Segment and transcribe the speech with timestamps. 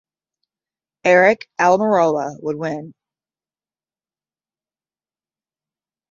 [1.05, 2.95] Aric Almirola would win.